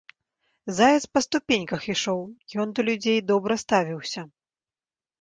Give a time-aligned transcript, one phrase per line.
[0.77, 2.21] Заяц па ступеньках ішоў,
[2.65, 4.21] ён да людзей добра ставіўся.